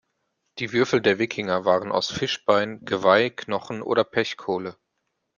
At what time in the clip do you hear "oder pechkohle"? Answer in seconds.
3.83-4.75